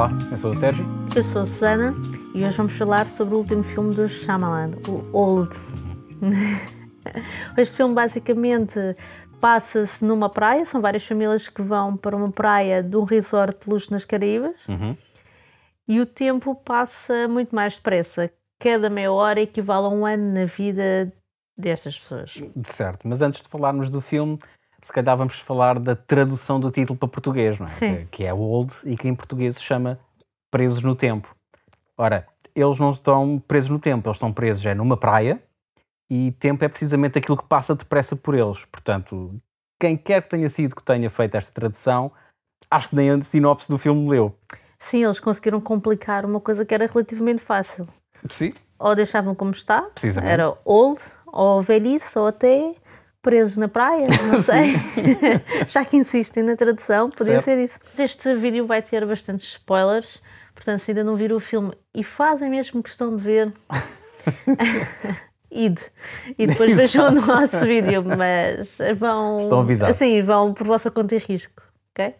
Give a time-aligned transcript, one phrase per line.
[0.00, 0.82] Olá, eu sou o Sérgio.
[1.14, 1.94] Eu sou a Susana
[2.34, 5.54] e hoje vamos falar sobre o último filme do Shyamalan, o Old.
[7.58, 8.80] este filme basicamente
[9.42, 13.70] passa-se numa praia, são várias famílias que vão para uma praia de um resort de
[13.70, 14.96] luxo nas Caraíbas Uhum.
[15.86, 18.30] e o tempo passa muito mais depressa.
[18.58, 21.12] Cada meia hora equivale a um ano na vida
[21.58, 22.38] destas pessoas.
[22.64, 24.38] Certo, mas antes de falarmos do filme,
[24.82, 27.70] se calhar vamos falar da tradução do título para português, não é?
[27.70, 28.08] Sim.
[28.10, 29.98] Que, é Old e que em português se chama
[30.50, 31.34] Presos no Tempo.
[31.96, 35.42] Ora, eles não estão presos no tempo, eles estão presos é numa praia
[36.08, 38.64] e tempo é precisamente aquilo que passa depressa por eles.
[38.64, 39.38] Portanto,
[39.78, 42.10] quem quer que tenha sido que tenha feito esta tradução,
[42.70, 44.34] acho que nem a sinopse do filme leu.
[44.78, 47.86] Sim, eles conseguiram complicar uma coisa que era relativamente fácil.
[48.28, 49.88] Sim, Ou deixavam como está,
[50.22, 52.74] era old, ou velhice, ou até
[53.22, 54.74] presos na praia, não sei.
[55.66, 57.44] Já que insistem na tradução, podia Certo.
[57.44, 57.78] ser isso.
[57.98, 60.22] Este vídeo vai ter bastantes spoilers,
[60.54, 63.52] portanto, se ainda não viram o filme e fazem mesmo questão de ver,
[65.50, 65.82] ide.
[66.38, 69.38] E depois vejam o nosso vídeo, mas vão.
[69.38, 69.96] Estão avisados.
[69.96, 72.14] Assim, vão por vossa conta e risco, ok?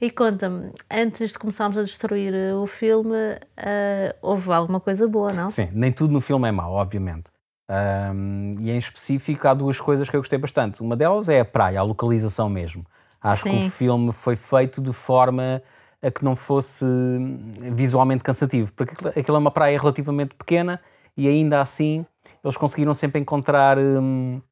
[0.00, 3.16] E conta-me, antes de começarmos a destruir o filme,
[3.56, 5.48] eh, houve alguma coisa boa, não?
[5.50, 7.30] Sim, nem tudo no filme é mau, obviamente.
[7.68, 10.82] Ahm, e em específico há duas coisas que eu gostei bastante.
[10.82, 12.84] Uma delas é a praia, a localização mesmo.
[13.22, 13.66] Acho que Sim.
[13.66, 15.62] o filme foi feito de forma
[16.02, 20.78] a que não fosse hum, visualmente cansativo, porque aquilo- é uma praia relativamente pequena
[21.16, 22.04] e ainda assim
[22.42, 24.42] eles conseguiram sempre encontrar hum,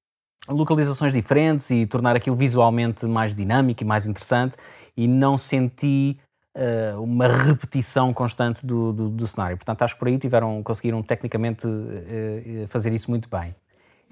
[0.48, 4.56] localizações diferentes e tornar aquilo visualmente mais dinâmico e mais interessante
[4.96, 6.18] e não senti
[7.00, 9.56] uma repetição constante do, do, do cenário.
[9.56, 13.54] Portanto, acho que por aí tiveram, conseguiram tecnicamente eh, eh, fazer isso muito bem.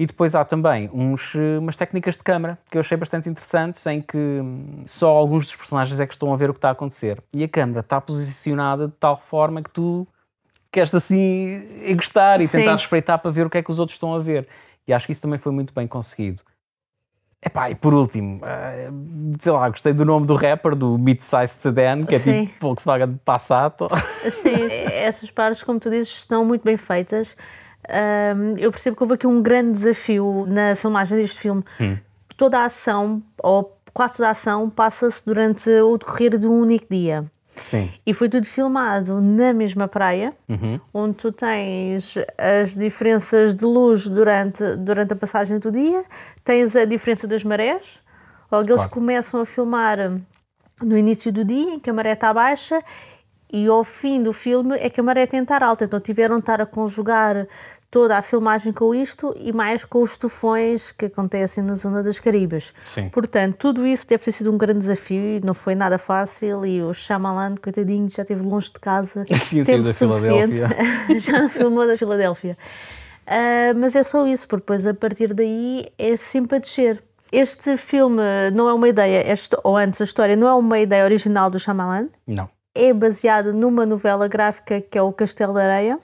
[0.00, 3.84] E depois há também uns, eh, umas técnicas de câmara que eu achei bastante interessantes,
[3.86, 6.70] em que hum, só alguns dos personagens é que estão a ver o que está
[6.70, 7.22] a acontecer.
[7.34, 10.08] E a câmara está posicionada de tal forma que tu
[10.72, 12.58] queres assim encostar e Sim.
[12.58, 14.48] tentar espreitar para ver o que é que os outros estão a ver.
[14.88, 16.40] E acho que isso também foi muito bem conseguido.
[17.42, 18.90] Epá, e por último, eh,
[19.38, 22.46] sei lá, gostei do nome do rapper, do Mid-Size Sedan, que é Sim.
[22.46, 23.78] tipo Volkswagen Passat.
[24.30, 27.34] Sim, essas partes, como tu dizes, estão muito bem feitas.
[28.58, 31.64] Eu percebo que houve aqui um grande desafio na filmagem deste filme.
[32.36, 36.86] Toda a ação, ou quase toda a ação, passa-se durante o decorrer de um único
[36.90, 37.24] dia.
[37.56, 37.90] Sim.
[38.06, 40.32] E foi tudo filmado na mesma praia,
[40.94, 46.02] onde tu tens as diferenças de luz durante, durante a passagem do dia,
[46.44, 48.00] tens a diferença das marés.
[48.50, 48.90] Logo, eles Claro.
[48.90, 49.98] começam a filmar
[50.82, 52.82] no início do dia, em que a maré está baixa,
[53.52, 55.84] e ao fim do filme é que a maré tem de estar alta.
[55.84, 57.46] Então tiveram de estar a conjugar
[57.90, 62.20] toda a filmagem com isto e mais com os tufões que acontecem na zona das
[62.20, 62.72] Caribas.
[62.86, 63.08] Sim.
[63.08, 66.64] Portanto, tudo isso deve ter sido um grande desafio e não foi nada fácil.
[66.64, 69.24] E o Shyamalan, coitadinho, já esteve longe de casa.
[69.38, 70.54] Sim, tempo da suficiente.
[70.56, 71.18] Filadélfia.
[71.20, 72.56] já não filmou da Filadélfia.
[73.26, 77.02] Ah, mas é só isso, porque depois a partir daí é sempre a descer.
[77.32, 78.22] Este filme
[78.54, 81.48] não é uma ideia, é histó- ou antes a história, não é uma ideia original
[81.48, 82.48] do Shyamalan, Não.
[82.74, 85.98] é baseada numa novela gráfica que é o Castelo de Areia.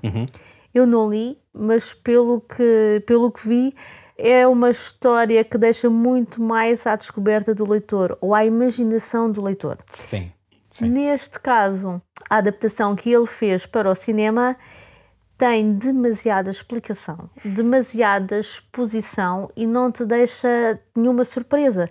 [0.76, 3.74] Eu não li, mas pelo que, pelo que vi,
[4.18, 9.40] é uma história que deixa muito mais à descoberta do leitor ou à imaginação do
[9.40, 9.78] leitor.
[9.88, 10.30] Sim.
[10.72, 10.90] Sim.
[10.90, 14.54] Neste caso, a adaptação que ele fez para o cinema
[15.38, 21.88] tem demasiada explicação, demasiada exposição e não te deixa nenhuma surpresa.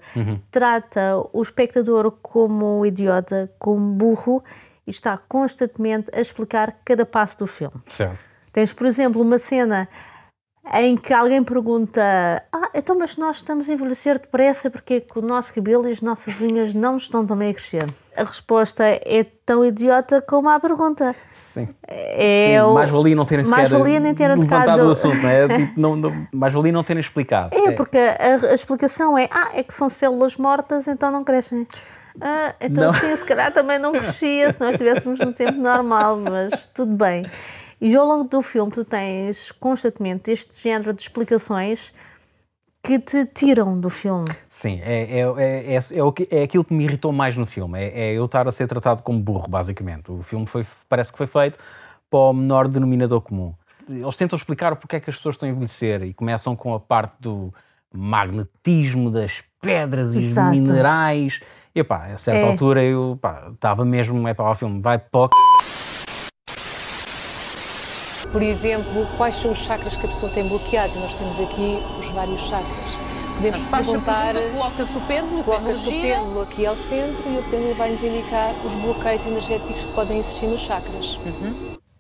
[0.52, 4.44] Trata o espectador como idiota, como burro
[4.86, 7.82] e está constantemente a explicar cada passo do filme.
[7.88, 8.35] Certo.
[8.56, 9.86] Tens, por exemplo, uma cena
[10.76, 12.02] em que alguém pergunta:
[12.54, 15.92] Ah, então, mas nós estamos a envelhecer depressa porque é que o nosso cabelo e
[15.92, 17.86] as nossas unhas não estão também a crescer?
[18.16, 21.14] A resposta é tão idiota como a pergunta.
[21.34, 21.68] Sim.
[21.86, 25.30] É Sim, o- mais valia não terem mais valia nem terem levantado o assunto, não
[25.30, 25.48] é?
[25.54, 27.54] Tipo, não, não- mais valia não terem explicado.
[27.54, 31.68] É, porque a, a explicação é: Ah, é que são células mortas, então não crescem.
[32.22, 32.94] Ah, então Não.
[32.94, 37.26] sim, se calhar também não crescia se nós estivéssemos no tempo normal, mas tudo bem.
[37.82, 41.94] E ao longo do filme tu tens constantemente este género de explicações
[42.82, 44.26] que te tiram do filme.
[44.48, 47.46] Sim, é, é, é, é, é, o que- é aquilo que me irritou mais no
[47.46, 47.80] filme.
[47.80, 50.12] É, é eu estar a ser tratado como burro, basicamente.
[50.12, 51.58] O filme foi, parece que foi feito
[52.10, 53.54] para o menor denominador comum.
[53.90, 56.74] Eles tentam explicar o porquê é que as pessoas estão a envelhecer e começam com
[56.74, 57.54] a parte do
[57.94, 60.52] magnetismo das pedras e os Exato.
[60.56, 61.40] minerais.
[61.74, 62.50] E pá, a certa É.
[62.52, 63.20] altura eu
[63.54, 65.30] estava mesmo, é para o filme, vai para o
[68.36, 70.98] Por exemplo, quais são os chakras que a pessoa tem bloqueados?
[70.98, 72.98] E nós temos aqui os vários chakras.
[73.38, 74.34] podemos Faz a perguntar.
[74.34, 77.92] pergunta, coloca-se o pêndulo, o Coloca-se o pêndulo aqui ao centro e o pêndulo vai
[77.92, 81.18] nos indicar os bloqueios energéticos que podem existir nos chakras.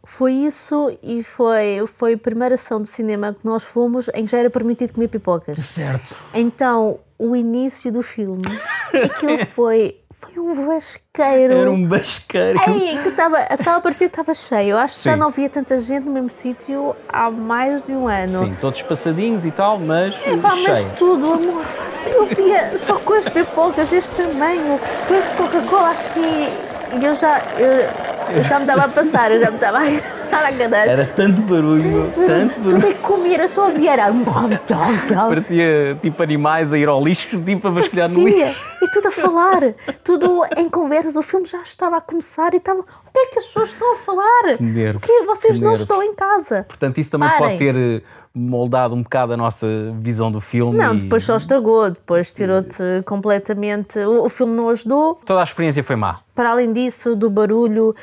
[0.03, 4.31] Foi isso e foi, foi a primeira sessão de cinema que nós fomos em que
[4.31, 5.57] já era permitido comer pipocas.
[5.59, 6.17] Certo.
[6.33, 8.43] Então, o início do filme,
[8.91, 11.53] aquilo foi, foi um vasqueiro.
[11.53, 12.59] Era um basqueiro.
[12.69, 14.71] Ei, que tava, a sala parecia que estava cheia.
[14.71, 15.19] Eu acho que já Sim.
[15.19, 18.45] não via tanta gente no mesmo sítio há mais de um ano.
[18.45, 20.91] Sim, todos passadinhos e tal, mas Pá, mas cheio.
[20.97, 21.65] tudo, amor.
[22.05, 26.47] Eu via só com as pipocas deste tamanho, depois de Coca-Cola assim.
[26.99, 30.14] E eu já, eu, eu já me estava a passar, eu já me estava a
[30.25, 30.77] dar a cadeira.
[30.91, 32.87] Era tanto barulho, tanto Tudo barulho.
[32.87, 33.87] é que comia, era só ouvir.
[33.87, 34.11] Era...
[35.27, 38.63] Parecia tipo animais a ir ao lixo, tipo a vasculhar no lixo.
[38.81, 39.61] E tudo a falar,
[40.03, 41.15] tudo em conversas.
[41.15, 42.79] O filme já estava a começar e estava.
[42.81, 42.83] O
[43.13, 44.57] que é que as pessoas estão a falar?
[44.57, 45.79] Que nervos, Que vocês que não nervos.
[45.81, 46.65] estão em casa.
[46.67, 47.43] Portanto, isso também Parem.
[47.45, 48.01] pode ter eh,
[48.35, 49.67] moldado um bocado a nossa
[49.99, 50.77] visão do filme.
[50.77, 53.97] Não, e depois só estragou, depois tirou-te completamente.
[53.99, 55.15] O, o filme não ajudou.
[55.25, 56.19] Toda a experiência foi má.
[56.35, 57.95] Para além disso, do barulho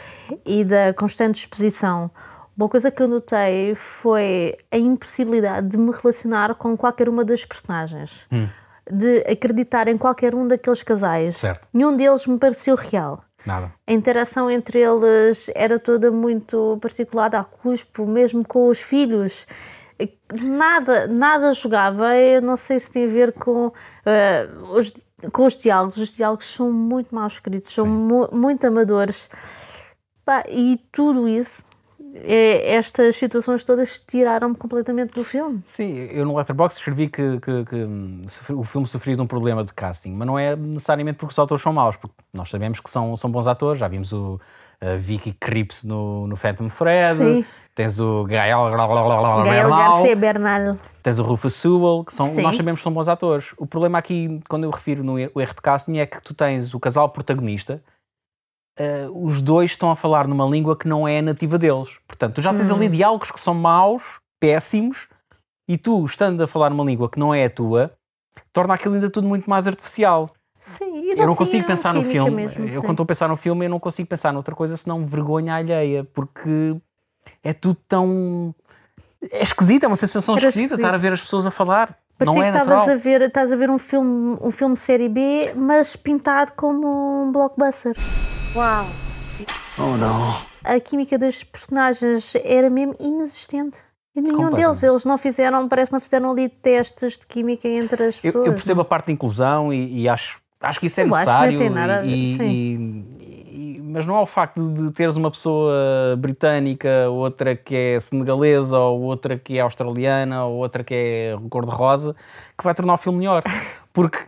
[0.46, 2.10] e da constante exposição,
[2.56, 7.44] uma coisa que eu notei foi a impossibilidade de me relacionar com qualquer uma das
[7.44, 8.26] personagens.
[8.90, 11.36] De acreditar em qualquer um daqueles casais.
[11.36, 11.66] Certo.
[11.72, 13.22] Nenhum deles me pareceu real.
[13.44, 13.72] Nada.
[13.86, 19.46] A interação entre eles era toda muito particular a cuspo, mesmo com os filhos.
[20.42, 22.16] Nada, nada jogava.
[22.16, 23.72] Eu não sei se tem a ver com,
[24.06, 24.92] eh, os,
[25.32, 25.96] com os diálogos.
[25.96, 29.28] Os diálogos são muito mal escritos, são mu- muito amadores.
[30.24, 31.64] Pá, e tudo isso,
[32.14, 35.60] eh, estas situações todas tiraram-me completamente do filme.
[35.66, 39.72] Sim, eu no Letterboxd escrevi que, que- que, o filme sofria de um problema de
[39.72, 43.16] casting, mas não é necessariamente porque os atores são maus, porque nós sabemos que são,
[43.16, 44.40] são bons atores, já vimos o
[44.82, 47.44] uh, Vicky Krieps no, no Phantom Thread, Sim.
[47.74, 48.88] tens o Gael, Gael
[49.44, 50.78] Bernal, Garcia Bernal.
[51.02, 52.42] tens o Rufus Sewell, que são, Sim.
[52.42, 53.54] nós sabemos que são bons atores.
[53.56, 56.74] O problema aqui, quando eu refiro no er- erro de casting, é que tu tens
[56.74, 57.82] o casal protagonista,
[58.78, 61.98] uh, os dois estão a falar numa língua que não é a nativa deles.
[62.06, 62.76] Portanto, tu já tens Hum.
[62.76, 65.08] ali diálogos que são maus, péssimos,
[65.68, 67.92] e tu, estando a falar numa língua que não é a tua,
[68.52, 70.26] torna aquilo ainda tudo muito mais artificial.
[70.62, 72.30] Sim, e eu não consigo pensar no filme.
[72.30, 72.80] mesmo, eu, sim.
[72.80, 76.04] quando estou a pensar no filme, eu não consigo pensar noutra coisa senão vergonha alheia,
[76.04, 76.76] porque
[77.42, 78.54] é tudo tão.
[79.32, 81.02] É esquisito, é uma sensação Era esquisita estar a esquisito.
[81.02, 81.98] ver as pessoas a falar.
[82.16, 85.08] Parecia não é que estavas a ver, estás a ver um filme, um filme série
[85.08, 87.96] B, mas pintado como um blockbuster.
[88.54, 88.86] Uau!
[90.62, 93.78] A química das personagens era mesmo inexistente.
[94.14, 98.04] E nenhum deles, eles não fizeram, parece que não fizeram ali testes de química entre
[98.04, 98.46] as Eu, pessoas.
[98.46, 101.24] eu percebo a parte da inclusão e, e acho, acho que isso é Eu acho
[101.24, 101.58] que não necessário.
[101.58, 103.04] tem nada- e- e-
[103.50, 105.72] e- mas não é o facto de teres uma pessoa
[106.18, 112.16] britânica, outra que é senegalesa, ou outra que é australiana, ou outra que é cor-de-rosa,
[112.56, 113.42] que vai tornar o filme melhor.
[113.92, 114.18] Porque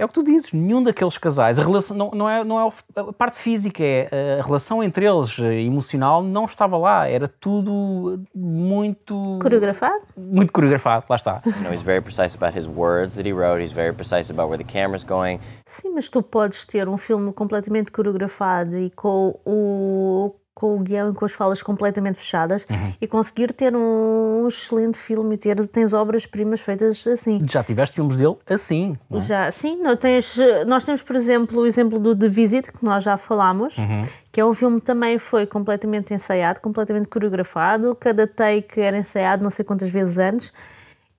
[0.00, 2.72] é o que tu dizes, nenhum daqueles casais, a relação não, não é, não é
[2.96, 7.06] a parte física, é a relação entre eles, eh, emocional, não estava lá.
[7.06, 9.38] Era tudo muito.
[9.42, 10.00] Coreografado?
[10.16, 11.42] Muito coreografado, lá está.
[11.44, 13.62] You know, he's very precise about his words that he wrote.
[13.62, 15.38] He's very precise about where the camera's going.
[15.66, 21.10] Sim, mas tu podes ter um filme completamente coreografado e com o, com o guião
[21.10, 22.92] e com as falas completamente fechadas Uhum.
[23.00, 27.38] e conseguir ter um excelente filme e ter, tens obras-primas feitas assim.
[27.48, 28.94] Já tiveste filmes dele assim.
[29.08, 29.20] não é?
[29.20, 30.36] Já, sim, não tens,
[30.66, 34.06] nós temos, por exemplo, o exemplo do The Visit, que nós já falámos, Uhum.
[34.30, 39.42] que é um filme que também foi completamente ensaiado, completamente coreografado, cada take era ensaiado
[39.42, 40.52] não sei quantas vezes antes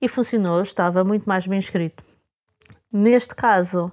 [0.00, 2.04] e funcionou, estava muito mais bem escrito.
[2.92, 3.90] Neste caso,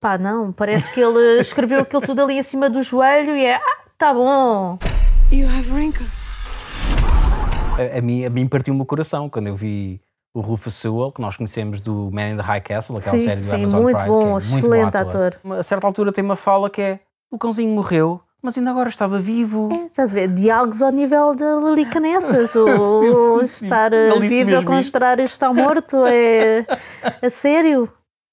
[0.00, 3.56] pá, não, parece que ele escreveu aquilo tudo ali em cima do joelho e é,
[3.56, 4.78] ah, tá bom.
[5.30, 6.26] You have wrinkles.
[7.78, 10.00] A, a mim, a mim partiu-me o coração quando eu vi
[10.32, 13.40] o Rufus Sewell, que nós conhecemos do Man in the High Castle, aquela Sim, série
[13.42, 15.40] do sim, Amazon muito Prime, bom, que é muito excelente bom ator.
[15.58, 19.18] A certa altura tem uma fala que é o cãozinho morreu, mas ainda agora estava
[19.18, 19.68] vivo.
[19.70, 20.28] É, estás a ver?
[20.28, 22.56] Diálogos ao nível de Lili Canessas.
[22.56, 26.64] O estar disse vivo contrário de estar morto é.
[27.20, 27.86] A sério.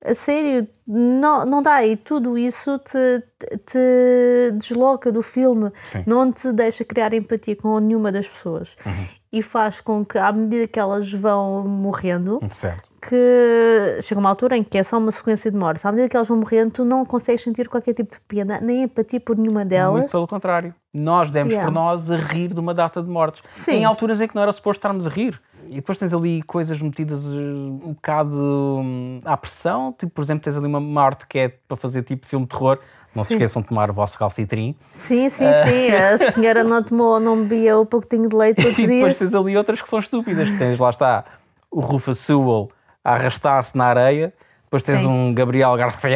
[0.06, 0.68] A sério.
[0.88, 1.86] Não, não dá.
[1.86, 3.24] E tudo isso te,
[3.66, 5.72] te desloca do filme.
[5.86, 6.04] Sim.
[6.06, 8.77] Não te deixa criar empatia com nenhuma das pessoas.
[8.86, 9.08] Uhum.
[9.34, 12.89] E faz com que, à medida que elas vão morrendo, Certo.
[13.01, 15.86] que chega uma altura em que é só uma sequência de mortes.
[15.86, 18.84] À medida que elas vão morrendo, tu não consegues sentir qualquer tipo de pena, nem
[18.84, 20.00] empatia por nenhuma delas.
[20.00, 20.74] Muito pelo contrário.
[20.94, 21.70] Nós demos Yeah.
[21.70, 23.44] por nós a rir de uma data de mortes.
[23.51, 23.74] Sim.
[23.74, 25.39] Em alturas em que não era suposto estarmos a rir.
[25.69, 29.93] E depois tens ali coisas metidas eh, um bocado hum, à pressão.
[29.97, 32.77] Tipo, por exemplo, tens ali uma morte que é para fazer tipo filme de terror.
[33.15, 33.33] Não se Sim.
[33.36, 34.75] esqueçam de tomar o vosso calcitrim.
[34.91, 35.89] Sim, sim, sim.
[35.95, 39.19] A senhora não tomou, não bebia o pouquinho de leite todos os E depois dias.
[39.19, 40.50] tens ali outras que são estúpidas.
[40.57, 41.24] Tens, lá está,
[41.71, 42.69] o Rufus Sewell
[43.03, 44.33] a arrastar-se na areia.
[44.65, 45.07] Depois tens Sim.
[45.07, 46.09] um Gabriel Garcia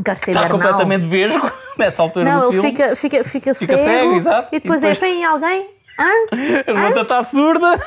[0.00, 0.58] Garcia está Bernal.
[0.58, 2.70] completamente vesgo nessa altura Não, do ele filme.
[2.70, 4.46] fica, fica, fica, Fica cego, cego.
[4.52, 5.77] E depois, E depois- é, vem alguém.
[5.98, 7.80] A levanta está surda.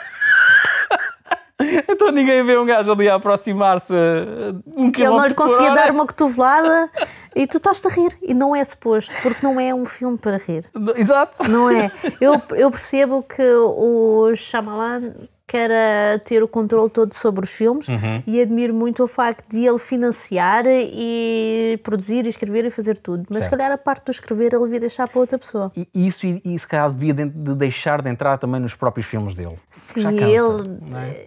[1.87, 5.73] Então ninguém vê um gajo ali a aproximar-se a um Ele quilómetro não lhe conseguia
[5.73, 6.89] dar uma cotovelada
[7.35, 8.17] e tu estás-te a rir.
[8.21, 10.65] E não é suposto, porque não é um filme para rir.
[10.95, 11.47] Exato.
[11.47, 11.91] Não é?
[12.19, 15.13] Eu, eu percebo que o Shyamalan
[15.51, 18.23] quer eh, ter o controle todo sobre os filmes Uhum.
[18.25, 23.25] e admiro muito o facto de ele financiar e produzir, e escrever e fazer tudo.
[23.29, 23.51] Mas se Certo.
[23.57, 25.69] calhar a parte do escrever ele devia deixar para outra pessoa.
[25.75, 29.05] E isso, e, e se calhar devia de, de deixar de entrar também nos próprios
[29.07, 29.57] filmes dele.
[29.69, 30.79] Sim, cansa, ele.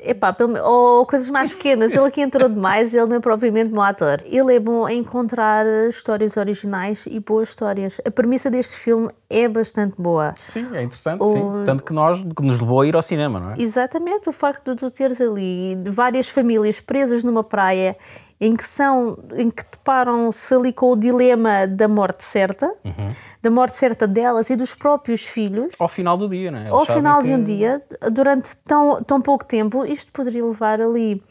[0.05, 0.11] é?
[0.13, 1.93] Epá, pelo, ou coisas mais pequenas.
[1.93, 4.23] Ele aqui entrou demais, ele não é propriamente um ator.
[4.25, 8.01] Ele é bom a encontrar histórias originais e boas histórias.
[8.07, 10.33] A premissa deste filme é bastante boa.
[10.37, 11.45] Sim, é interessante, O- sim.
[11.67, 13.55] Tanto que, nós, que nos levou a ir ao cinema, não é?
[13.59, 17.97] Exatamente, o facto de tu teres ali de várias famílias presas numa praia
[18.41, 23.15] em que são, em que deparam-se ali com o dilema da morte certa, Uhum.
[23.41, 25.73] da morte certa delas e dos próprios filhos.
[25.79, 26.63] Ao final do dia, não é?
[26.63, 30.81] Eles ao final de que- um dia, durante tão, tão pouco tempo, isto poderia levar
[30.81, 31.23] ali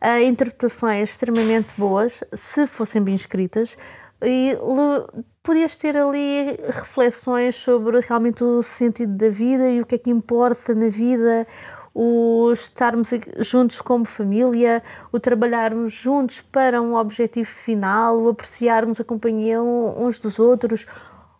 [0.00, 3.76] a interpretações extremamente boas, se fossem bem escritas,
[4.24, 9.96] e le- podias ter ali reflexões sobre realmente o sentido da vida e o que
[9.96, 11.46] é que importa na vida,
[11.94, 19.04] o estarmos juntos como família, o trabalharmos juntos para um objetivo final, o apreciarmos a
[19.04, 20.86] companhia uns dos outros,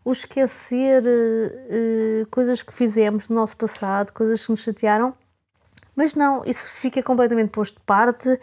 [0.05, 5.15] o esquecer eh, coisas que fizemos no nosso passado, coisas que nos chatearam.
[5.95, 8.41] Mas não, isso fica completamente posto de parte.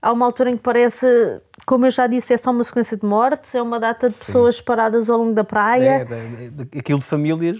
[0.00, 1.06] Há uma altura em que parece,
[1.66, 4.60] como eu já disse, é só uma sequência de mortes, é uma data de pessoas
[4.60, 5.90] paradas ao longo da praia.
[5.90, 7.58] É, de- de- aquilo de famílias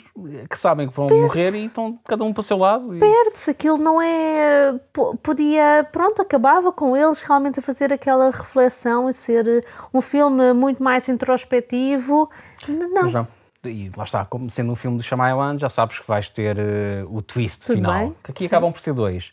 [0.49, 2.95] que sabem que vão morrer e estão cada um para o seu lado.
[2.95, 4.79] e- Perde-se, aquilo não é.
[4.93, 9.61] po- Podia, pronto, acabava com eles realmente a fazer aquela reflexão e ser eh,
[9.93, 12.31] um filme muito mais introspectivo.
[12.69, 13.27] Não.
[13.65, 17.05] E lá está, como sendo um filme do Shyamalan, já sabes que vais ter eh,
[17.09, 17.99] o twist Tudo final.
[17.99, 18.47] bem, Que aqui sim.
[18.47, 19.33] acabam por ser dois.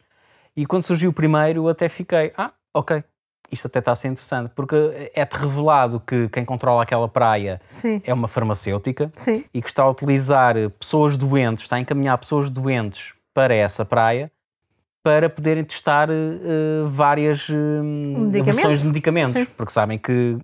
[0.58, 3.04] E quando surgiu o primeiro, eu até fiquei, ah, ok,
[3.52, 4.76] isto até está a ser interessante, porque
[5.14, 9.84] é-te revelado que quem controla aquela praia sim, é uma farmacêutica sim, e que está
[9.84, 14.32] a utilizar pessoas doentes, está a encaminhar pessoas doentes para essa praia
[15.04, 18.56] para poderem testar eh, várias Medicamentos.
[18.56, 19.46] versões de medicamentos, Sim.
[19.56, 20.36] porque sabem que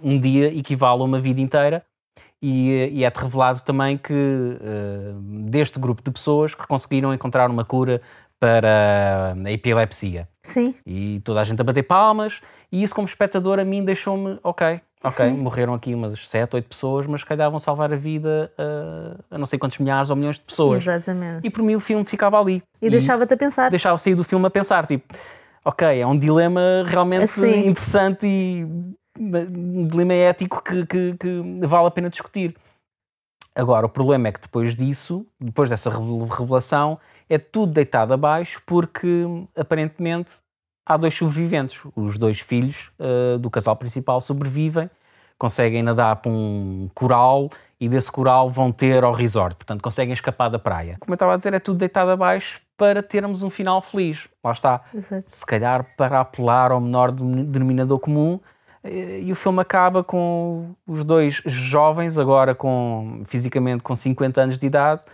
[0.00, 1.84] um dia equivale a uma vida inteira
[2.40, 5.12] e, e é-te revelado também que eh,
[5.50, 8.00] deste grupo de pessoas que conseguiram encontrar uma cura
[8.38, 10.74] para a epilepsia sim.
[10.84, 12.40] e toda a gente a bater palmas
[12.70, 15.32] e isso como espectador a mim deixou-me ok, ok, Sim.
[15.38, 19.38] morreram aqui umas 7, 8 pessoas mas se calhar vão salvar a vida a, a
[19.38, 21.46] não sei quantos milhares ou milhões de pessoas Exatamente.
[21.46, 23.70] e por mim o filme ficava ali E, deixava-te a pensar.
[23.70, 25.14] deixava sair do filme a pensar tipo,
[25.64, 27.68] ok, é um dilema realmente Assim.
[27.68, 28.64] interessante e
[29.18, 32.54] um dilema ético que, que, que vale a pena discutir
[33.56, 36.98] Agora, o problema é que depois disso, depois dessa revel- revelação,
[37.28, 39.24] é tudo deitado abaixo porque
[39.56, 40.34] aparentemente
[40.84, 41.80] há dois sobreviventes.
[41.96, 44.90] Os dois filhos eh, do casal principal sobrevivem,
[45.38, 49.56] conseguem nadar para um coral e desse coral vão ter ao resort.
[49.56, 50.96] Portanto, conseguem escapar da praia.
[51.00, 54.28] Como eu estava a dizer, é tudo deitado abaixo para termos um final feliz.
[54.44, 54.82] Lá está.
[54.94, 55.24] Exato.
[55.26, 58.38] Se calhar para apelar ao menor denominador comum.
[58.90, 64.66] E o filme acaba com os dois jovens, agora com fisicamente com 50 anos de
[64.66, 65.04] idade,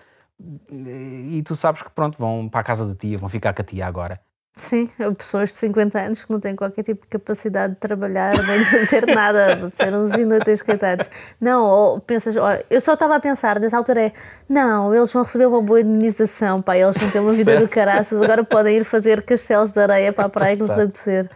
[0.71, 3.65] e tu sabes que pronto, vão para a casa da tia, vão ficar com a
[3.65, 4.21] tia agora.
[4.55, 8.59] Sim, pessoas de 50 anos que não têm qualquer tipo de capacidade de trabalhar nem
[8.59, 11.09] de fazer nada, de ser uns inúteis coitados.
[11.41, 12.37] Não, ou pensas,
[12.69, 14.13] eu só estava a pensar nessa altura é,
[14.47, 17.73] não, eles vão receber uma boa indemnização, pá, eles vão ter uma vida do Certo.
[17.73, 21.31] caraças, agora podem ir fazer castelos de areia para a praia que nos apetecer.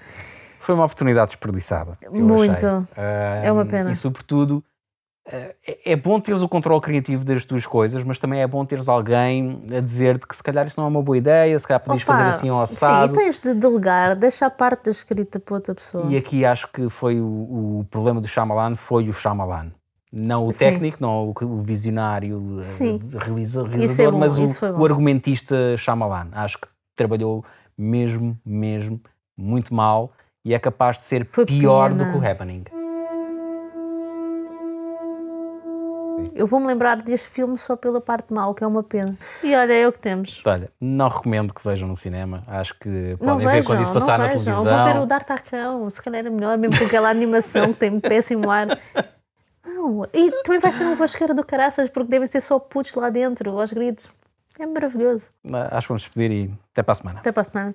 [0.66, 1.96] Foi uma oportunidade desperdiçada.
[2.10, 2.88] Muito.
[2.96, 3.92] É uma pena.
[3.92, 4.64] E sobretudo,
[5.24, 8.64] ah, é é bom teres o controle criativo das tuas coisas, mas também é bom
[8.66, 11.80] teres alguém a dizer-te que se calhar isto não é uma boa ideia, se calhar
[11.80, 13.14] podias Opa, fazer assim Sim, assado.
[13.14, 16.10] e tens de delegar, deixa a parte da escrita para outra pessoa.
[16.10, 17.26] E aqui acho que foi o,
[17.78, 19.70] o problema do Shyamalan, foi o Shyamalan.
[20.12, 20.58] Não o Sim.
[20.58, 23.00] técnico, não o, visionário eh, Sim.
[23.14, 26.30] é realizador, bom, mas o, o argumentista Shyamalan.
[26.32, 27.44] Acho que trabalhou
[27.78, 29.00] mesmo, mesmo,
[29.36, 30.10] muito mal
[30.46, 32.12] e é capaz de ser Foi pior do pena.
[32.12, 32.64] que o Happening.
[36.36, 39.18] Eu vou-me lembrar deste filme só pela parte mau, que é uma pena.
[39.42, 40.40] E olha, é o que temos.
[40.46, 42.44] Olha, não recomendo que vejam no cinema.
[42.46, 44.62] Acho que Não podem ver vejam, quando isso passar na televisão.
[44.62, 48.48] Vou ver o D'Artagnan, se calhar é melhor, mesmo com aquela animação que tem péssimo
[48.48, 48.68] ar.
[49.64, 53.10] Não, e também vai ser uma vasqueira do caraças, porque devem ser só putos lá
[53.10, 54.08] dentro, aos gritos.
[54.60, 55.24] É maravilhoso.
[55.72, 57.18] Acho que vamos despedir e até para a semana.
[57.18, 57.74] Até para a semana.